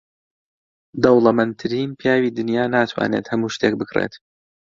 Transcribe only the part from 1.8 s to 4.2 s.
پیاوی دنیا ناتوانێت هەموو شتێک بکڕێت.